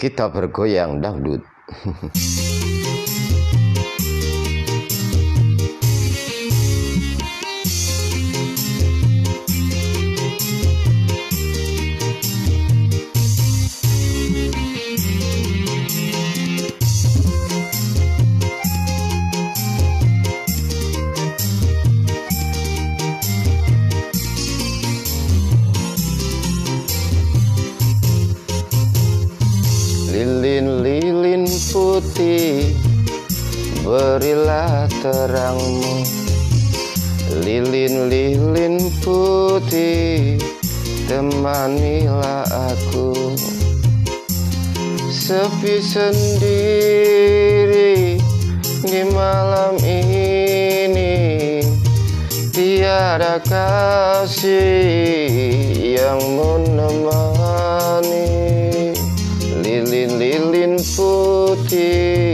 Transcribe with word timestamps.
kita 0.00 0.32
bergoyang 0.32 1.04
dangdut. 1.04 1.44
Berilah 33.90 34.86
terangmu 35.02 36.06
Lilin-lilin 37.42 38.78
putih 39.02 40.38
Temanilah 41.10 42.46
aku. 42.70 43.34
Sepi 45.10 45.82
sendiri 45.82 46.22
Di 48.62 49.02
malam 49.10 49.74
ini 49.82 51.58
Tiada 52.54 53.42
kasih 53.42 54.54
Yang 55.98 56.20
menemani 56.38 57.34
Lilin-lilin 59.66 60.78
putih 60.94 62.29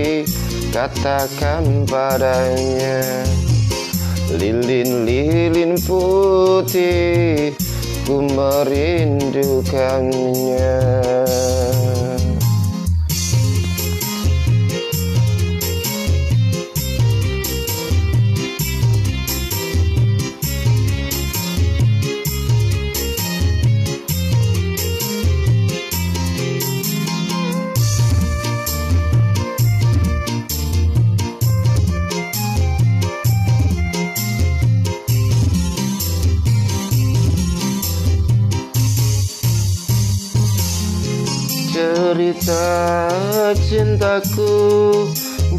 Katakan 0.76 1.88
padanya 1.88 3.00
Lilin-lilin 4.28 5.72
putih 5.80 7.56
Ku 8.04 8.20
merindukannya 8.20 10.76
Cerita 41.76 43.12
cintaku. 43.68 44.48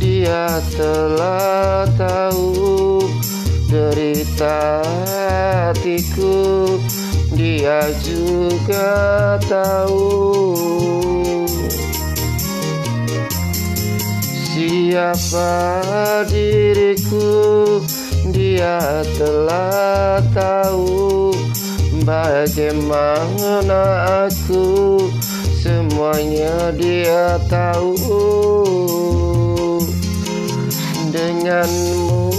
Dia 0.01 0.49
telah 0.73 1.85
tahu 1.93 3.05
Derita 3.69 4.81
hatiku. 5.05 6.81
Dia 7.37 7.85
juga 8.01 9.37
tahu. 9.45 10.57
Siapa 14.25 15.53
diriku? 16.33 17.29
Dia 18.33 19.05
telah 19.21 20.17
tahu 20.33 21.29
Bagaimana 22.07 23.83
aku 24.31 25.11
Semuanya 26.07 26.71
dia 26.71 27.35
tahu. 27.51 27.99
Denganmu 31.11 32.31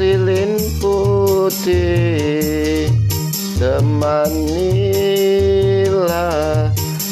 Lilin 0.00 0.56
putih 0.80 1.68
Temanilah 3.60 4.32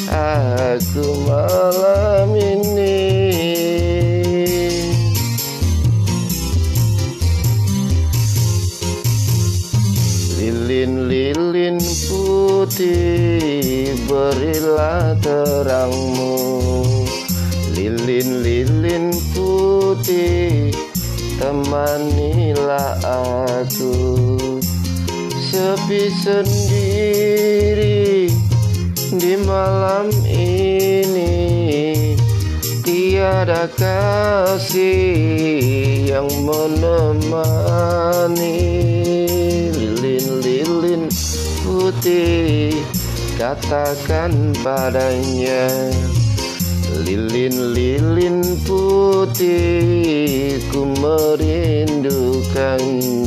Aku 0.09 1.05
malam 1.29 2.14
Berilah 14.09 15.13
terangmu. 15.21 16.33
Lilin-lilin 17.75 19.11
putih 19.35 20.71
Temanilah 21.39 22.99
aku. 23.03 23.95
Sepi 25.35 26.07
sendiri 26.23 28.31
Di 29.15 29.33
malam 29.43 30.07
ini. 30.27 31.35
Tiada 32.85 33.65
kasih 33.73 34.85
Yang 36.05 36.29
menemani 36.45 38.61
Lilin-lilin 39.73 41.09
putih 41.65 42.77
Katakan 43.35 44.55
padanya 44.63 45.67
Lilin-lilin 47.03 48.39
putih 48.63 50.55
Ku 50.71 50.87
merindukannya 50.95 53.24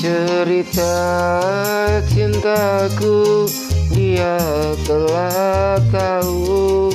Cerita 0.00 0.96
cintaku 2.08 3.44
Dia 3.92 4.40
telah 4.88 5.76
tahu 5.92 6.88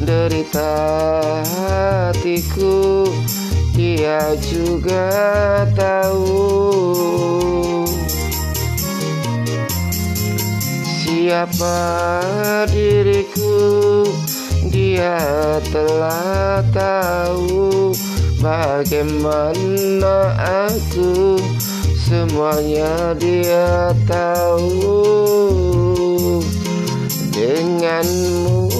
Derita 0.00 0.72
hatiku 1.44 3.04
Dia 3.76 4.32
juga 4.40 5.12
tahu. 5.76 6.40
Siapa 11.04 11.76
diriku 12.72 14.08
Dia 14.72 15.20
telah 15.68 16.64
tahu 16.72 17.92
Bagaimana 18.40 20.32
aku 20.72 21.36
Semuanya 22.08 23.12
dia 23.20 23.92
tahu. 24.08 25.04
Denganmu 27.36 28.72